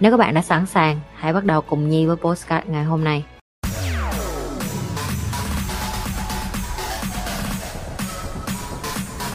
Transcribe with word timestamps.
Nếu 0.00 0.10
các 0.10 0.16
bạn 0.16 0.34
đã 0.34 0.42
sẵn 0.42 0.66
sàng, 0.66 1.00
hãy 1.14 1.32
bắt 1.32 1.44
đầu 1.44 1.60
cùng 1.60 1.88
Nhi 1.88 2.06
với 2.06 2.16
postcard 2.16 2.66
ngày 2.68 2.84
hôm 2.84 3.04
nay. 3.04 3.24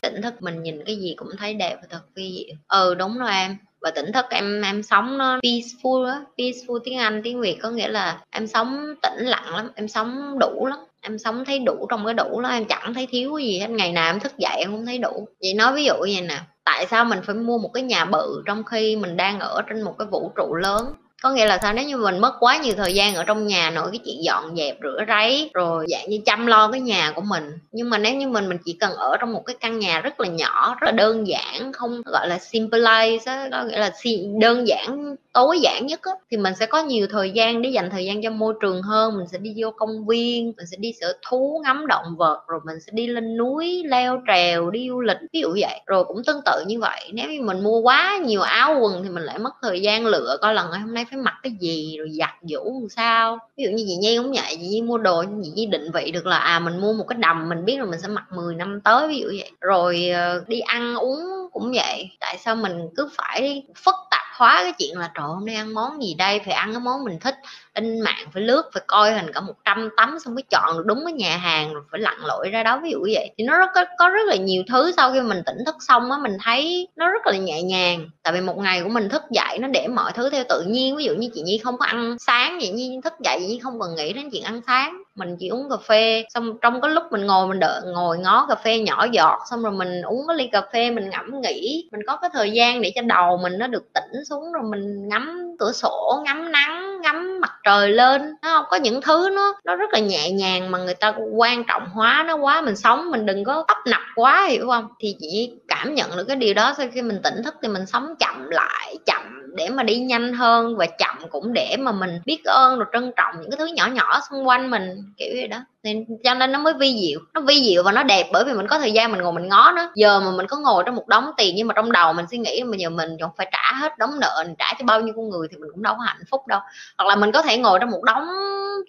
tỉnh 0.02 0.22
thức 0.22 0.34
mình 0.42 0.64
nhìn 0.64 0.84
cái 0.86 0.96
gì 0.96 1.14
cũng 1.18 1.28
thấy 1.38 1.54
đẹp 1.54 1.76
và 1.82 1.88
thật 1.90 2.02
vi 2.16 2.46
diệu 2.48 2.56
ừ 2.68 2.96
đúng 2.96 3.18
rồi 3.18 3.32
em. 3.32 3.58
Và 3.82 3.92
tỉnh 3.92 4.12
thức 4.12 4.26
em 4.30 4.62
em 4.62 4.84
sống 4.84 5.18
nó 5.18 5.40
peaceful 5.40 6.06
á. 6.06 6.22
Peaceful 6.38 6.80
tiếng 6.84 6.98
anh 6.98 7.22
tiếng 7.24 7.42
việt 7.42 7.58
có 7.62 7.70
nghĩa 7.70 7.88
là 7.88 8.20
em 8.32 8.48
sống 8.48 8.96
tĩnh 9.02 9.26
lặng 9.26 9.56
lắm 9.56 9.72
em 9.76 9.88
sống 9.88 10.40
đủ 10.40 10.66
lắm. 10.66 10.80
Em 11.02 11.20
sống 11.20 11.46
thấy 11.46 11.60
đủ 11.60 11.88
trong 11.90 12.06
cái 12.06 12.14
đủ 12.14 12.42
đó 12.42 12.50
em 12.50 12.66
chẳng 12.66 12.94
thấy 12.94 13.08
thiếu 13.12 13.36
cái 13.38 13.46
gì 13.46 13.60
hết. 13.60 13.70
Ngày 13.70 13.92
nào 13.92 14.10
em 14.10 14.20
thức 14.20 14.38
dậy 14.38 14.56
em 14.58 14.72
không 14.72 14.86
thấy 14.86 14.98
đủ. 14.98 15.28
Vậy 15.42 15.54
nói 15.54 15.76
ví 15.76 15.86
dụ 15.86 15.94
như 15.94 16.14
vậy 16.14 16.22
nè 16.22 16.40
tại 16.66 16.88
sao 16.92 17.06
mình 17.06 17.20
phải 17.26 17.36
mua 17.36 17.58
một 17.58 17.70
cái 17.74 17.84
nhà 17.84 18.06
bự 18.06 18.44
trong 18.46 18.64
khi 18.64 18.96
mình 18.96 19.18
đang 19.18 19.40
ở 19.40 19.62
trên 19.70 19.82
một 19.82 19.96
cái 20.00 20.08
vũ 20.12 20.32
trụ 20.36 20.56
lớn? 20.56 20.94
Có 21.22 21.32
nghĩa 21.32 21.46
là 21.46 21.60
sao? 21.62 21.74
Nếu 21.74 21.86
như 21.86 21.98
mình 21.98 22.20
mất 22.20 22.34
quá 22.40 22.58
nhiều 22.58 22.74
thời 22.78 22.94
gian 22.94 23.16
ở 23.16 23.24
trong 23.24 23.48
nhà 23.48 23.70
nội, 23.70 23.88
cái 23.92 24.00
chuyện 24.06 24.24
dọn 24.24 24.56
dẹp, 24.56 24.78
rửa 24.84 25.04
ráy 25.08 25.50
rồi 25.54 25.86
dạng 25.90 26.10
như 26.10 26.20
chăm 26.26 26.46
lo 26.46 26.72
cái 26.72 26.82
nhà 26.82 27.12
của 27.16 27.22
mình. 27.22 27.60
Nhưng 27.72 27.90
mà 27.90 27.98
nếu 27.98 28.16
như 28.16 28.28
mình 28.28 28.50
mình 28.50 28.58
chỉ 28.66 28.74
cần 28.74 28.94
ở 28.94 29.18
trong 29.20 29.34
một 29.34 29.44
cái 29.46 29.56
căn 29.60 29.80
nhà 29.80 30.00
rất 30.00 30.20
là 30.20 30.28
nhỏ, 30.28 30.78
rất 30.82 30.86
là 30.86 30.92
đơn 30.92 31.28
giản, 31.28 31.74
không 31.74 32.02
gọi 32.06 32.28
là 32.28 32.38
simplified 32.38 33.50
có 33.52 33.64
nghĩa 33.64 33.80
là 33.80 33.92
đơn 34.40 34.68
giản 34.68 35.16
tối 35.36 35.60
giản 35.62 35.86
nhất 35.88 36.00
á, 36.04 36.12
thì 36.32 36.38
mình 36.38 36.54
sẽ 36.56 36.66
có 36.66 36.84
nhiều 36.84 37.08
thời 37.12 37.32
gian 37.32 37.62
để 37.62 37.70
dành 37.70 37.90
thời 37.90 38.06
gian 38.06 38.24
cho 38.24 38.30
môi 38.30 38.54
trường 38.62 38.82
hơn. 38.82 39.18
Mình 39.18 39.28
sẽ 39.28 39.38
đi 39.38 39.54
vô 39.58 39.72
công 39.72 40.08
viên 40.08 40.54
mình 40.58 40.66
sẽ 40.72 40.78
đi 40.80 40.94
sở 41.02 41.14
thú 41.30 41.62
ngắm 41.64 41.88
động 41.88 42.06
vật 42.18 42.44
rồi 42.48 42.60
mình 42.66 42.78
sẽ 42.86 42.92
đi 42.96 43.08
lên 43.08 43.38
núi 43.38 43.84
leo 43.86 44.22
trèo 44.28 44.72
đi 44.72 44.90
du 44.90 45.02
lịch 45.02 45.18
ví 45.34 45.40
dụ 45.40 45.50
vậy. 45.62 45.82
Rồi 45.86 46.04
cũng 46.04 46.24
tương 46.28 46.42
tự 46.46 46.64
như 46.68 46.80
vậy. 46.80 47.10
Nếu 47.14 47.30
như 47.30 47.42
mình 47.42 47.64
mua 47.64 47.80
quá 47.80 48.20
nhiều 48.26 48.42
áo 48.42 48.80
quần 48.82 49.04
thì 49.04 49.10
mình 49.10 49.24
lại 49.24 49.40
mất 49.40 49.52
thời 49.62 49.82
gian 49.82 50.06
lựa 50.06 50.38
coi 50.42 50.54
lần 50.54 50.68
ngày 50.72 50.80
hôm 50.80 50.94
nay 50.94 51.06
phải 51.10 51.20
mặc 51.20 51.36
cái 51.44 51.52
gì 51.60 51.98
rồi 51.98 52.10
giặt 52.20 52.34
giũ 52.42 52.80
làm 52.82 52.90
sao. 52.90 53.38
Ví 53.58 53.64
dụ 53.64 53.70
như 53.70 53.84
chị 53.88 53.96
Nhi 53.96 54.18
cũng 54.18 54.32
vậy 54.32 54.56
chị 54.62 54.68
Nhi 54.68 54.82
mua 54.82 54.98
đồ 54.98 55.24
chị 55.44 55.50
Nhi 55.56 55.66
định 55.66 55.92
vị 55.94 56.12
được 56.12 56.26
là 56.26 56.38
à 56.38 56.60
mình 56.60 56.82
mua 56.82 56.94
một 56.94 57.06
cái 57.08 57.18
đầm 57.20 57.50
mình 57.50 57.66
biết 57.66 57.78
là 57.80 57.86
mình 57.86 58.02
sẽ 58.02 58.08
mặc 58.08 58.24
10 58.36 58.56
năm 58.56 58.82
tới 58.84 59.08
ví 59.08 59.20
dụ 59.20 59.28
vậy. 59.28 59.52
Rồi 59.62 60.10
ờ, 60.10 60.44
đi 60.48 60.60
ăn 60.60 60.96
uống 60.96 61.20
cũng 61.52 61.72
vậy. 61.76 62.10
Tại 62.20 62.38
sao 62.38 62.56
mình 62.56 62.80
cứ 62.98 63.10
phải 63.18 63.64
phức 63.86 63.96
tạp 64.12 64.15
hóa 64.38 64.62
cái 64.64 64.74
chuyện 64.80 64.98
là 64.98 65.12
trời 65.16 65.26
hôm 65.28 65.46
nay 65.46 65.56
ăn 65.56 65.74
món 65.74 66.02
gì 66.04 66.14
đây? 66.14 66.42
Phải 66.46 66.54
ăn 66.54 66.72
cái 66.74 66.82
món 66.82 67.04
mình 67.04 67.20
thích 67.20 67.36
in 67.76 68.00
mạng 68.00 68.28
phải 68.34 68.44
lướt 68.44 68.64
phải 68.74 68.84
coi 68.88 69.14
hình 69.14 69.34
cả 69.34 69.42
100 69.42 69.90
tấm 69.98 70.20
xong 70.20 70.36
mới 70.36 70.44
chọn 70.50 70.78
được 70.78 70.84
đúng 70.86 71.04
cái 71.06 71.14
nhà 71.14 71.38
hàng 71.38 71.74
rồi 71.74 71.84
phải 71.92 72.02
lặn 72.02 72.18
lội 72.26 72.50
ra 72.50 72.64
đó. 72.64 72.80
Ví 72.84 72.92
dụ 72.92 73.00
như 73.00 73.12
vậy 73.16 73.32
thì 73.38 73.44
nó 73.44 73.58
rất 73.58 73.70
có, 73.76 73.86
có 74.00 74.10
rất 74.10 74.28
là 74.28 74.36
nhiều 74.36 74.64
thứ 74.70 74.92
sau 74.98 75.14
khi 75.14 75.22
mình 75.22 75.42
tỉnh 75.46 75.58
thức 75.66 75.76
xong 75.88 76.12
á 76.12 76.18
mình 76.18 76.38
thấy 76.44 76.88
nó 76.96 77.10
rất 77.10 77.28
là 77.28 77.38
nhẹ 77.38 77.62
nhàng. 77.62 78.10
Tại 78.24 78.34
vì 78.34 78.42
một 78.42 78.58
ngày 78.58 78.82
của 78.84 78.90
mình 78.90 79.10
thức 79.10 79.22
dậy 79.32 79.60
nó 79.60 79.68
để 79.68 79.88
mọi 79.88 80.12
thứ 80.16 80.30
theo 80.30 80.44
tự 80.50 80.62
nhiên. 80.68 80.96
Ví 80.96 81.04
dụ 81.04 81.14
như 81.16 81.30
chị 81.34 81.42
nhi 81.42 81.58
không 81.58 81.78
có 81.78 81.86
ăn 81.86 82.18
sáng 82.20 82.58
vậy 82.60 82.70
nhi 82.70 83.00
thức 83.04 83.14
dậy 83.24 83.40
nhi 83.48 83.60
không 83.64 83.80
cần 83.80 83.96
nghĩ 83.96 84.14
đến 84.14 84.30
chuyện 84.32 84.44
ăn 84.44 84.62
sáng. 84.68 84.98
Mình 85.16 85.38
chỉ 85.40 85.48
uống 85.48 85.70
cà 85.70 85.78
phê 85.88 86.26
xong 86.34 86.58
trong 86.62 86.82
cái 86.82 86.92
lúc 86.92 87.04
mình 87.12 87.26
ngồi 87.26 87.48
mình 87.48 87.60
đợi 87.60 87.82
ngồi 87.86 88.18
ngó 88.18 88.46
cà 88.50 88.56
phê 88.56 88.80
nhỏ 88.80 89.06
giọt 89.12 89.40
xong 89.50 89.64
rồi 89.64 89.72
mình 89.72 90.02
uống 90.02 90.28
cái 90.28 90.38
ly 90.38 90.48
cà 90.52 90.62
phê 90.74 90.92
mình 90.92 91.10
ngẫm 91.10 91.42
nghĩ 91.42 91.90
mình 91.92 92.02
có 92.08 92.18
cái 92.18 92.30
thời 92.34 92.52
gian 92.52 92.82
để 92.82 92.92
cho 92.96 93.02
đầu 93.02 93.38
mình 93.44 93.54
nó 93.58 93.68
được 93.68 93.84
tỉnh 93.94 94.26
xuống 94.30 94.52
rồi 94.54 94.64
mình 94.72 95.08
ngắm 95.08 95.56
cửa 95.60 95.72
sổ 95.72 96.22
ngắm 96.26 96.52
nắng 96.52 96.75
ngắm 97.06 97.40
mặt 97.42 97.52
trời 97.64 97.90
lên, 97.90 98.22
nó 98.42 98.58
không 98.58 98.66
có 98.70 98.78
những 98.78 99.02
thứ 99.02 99.30
nó 99.36 99.54
nó 99.66 99.76
rất 99.76 99.94
là 99.94 100.00
nhẹ 100.00 100.32
nhàng 100.32 100.72
mà 100.72 100.80
người 100.80 100.96
ta 100.96 101.14
quan 101.36 101.64
trọng 101.64 101.90
hóa 101.90 102.24
nó 102.28 102.36
quá, 102.36 102.62
mình 102.62 102.76
sống 102.76 103.12
mình 103.12 103.26
đừng 103.26 103.44
có 103.44 103.66
tấp 103.68 103.78
nập 103.86 104.02
quá, 104.16 104.48
hiểu 104.50 104.68
không? 104.68 104.88
Thì 105.00 105.16
chỉ 105.20 105.52
cảm 105.68 105.96
nhận 105.96 106.18
được 106.18 106.26
cái 106.28 106.38
điều 106.38 106.54
đó, 106.54 106.74
sau 106.78 106.88
khi 106.94 107.02
mình 107.02 107.20
tỉnh 107.24 107.44
thức 107.44 107.56
thì 107.62 107.68
mình 107.70 107.86
sống 107.86 108.16
chậm 108.20 108.50
lại, 108.50 108.98
chậm 109.06 109.24
để 109.56 109.70
mà 109.70 109.84
đi 109.84 109.98
nhanh 110.00 110.34
hơn 110.34 110.78
và 110.78 110.86
chậm 111.00 111.18
cũng 111.30 111.54
để 111.54 111.76
mà 111.80 111.92
mình 111.92 112.22
biết 112.26 112.42
ơn 112.46 112.78
rồi 112.78 112.86
trân 112.94 113.12
trọng 113.16 113.36
những 113.42 113.52
cái 113.52 113.58
thứ 113.58 113.66
nhỏ 113.66 113.88
nhỏ 113.88 114.20
xung 114.30 114.48
quanh 114.48 114.72
mình, 114.72 114.84
kiểu 115.18 115.34
vậy 115.36 115.48
đó 115.48 115.58
nên 115.86 116.06
cho 116.24 116.34
nên 116.34 116.52
nó 116.52 116.60
mới 116.60 116.74
vi 116.74 116.98
diệu. 117.02 117.20
Nó 117.34 117.42
vi 117.42 117.64
diệu 117.64 117.84
và 117.84 117.92
nó 117.92 118.04
đẹp 118.04 118.30
bởi 118.34 118.44
vì 118.46 118.54
mình 118.54 118.68
có 118.68 118.80
thời 118.80 118.92
gian 118.92 119.12
mình 119.12 119.22
ngồi 119.22 119.34
mình 119.34 119.48
ngó 119.48 119.72
nó. 119.76 119.92
Giờ 119.96 120.20
mà 120.20 120.32
mình 120.32 120.48
có 120.48 120.58
ngồi 120.58 120.84
trong 120.86 120.96
một 120.96 121.08
đống 121.08 121.32
tiền 121.38 121.56
nhưng 121.56 121.68
mà 121.68 121.74
trong 121.74 121.92
đầu 121.92 122.14
mình 122.14 122.26
suy 122.32 122.38
nghĩ 122.38 122.64
mà 122.64 122.78
giờ 122.78 122.90
mình 122.90 123.10
còn 123.22 123.32
phải 123.38 123.50
trả 123.52 123.74
hết 123.80 123.98
đống 123.98 124.20
nợ 124.20 124.44
mình 124.46 124.56
trả 124.60 124.74
cho 124.80 124.86
bao 124.86 125.02
nhiêu 125.02 125.14
con 125.18 125.30
người 125.30 125.48
thì 125.52 125.58
mình 125.58 125.70
cũng 125.74 125.84
đâu 125.84 125.96
có 125.98 126.04
hạnh 126.04 126.22
phúc 126.32 126.48
đâu. 126.48 126.60
Hoặc 126.98 127.06
là 127.06 127.16
mình 127.16 127.32
có 127.32 127.42
thể 127.42 127.58
ngồi 127.58 127.80
trong 127.80 127.92
một 127.92 128.04
đống 128.04 128.28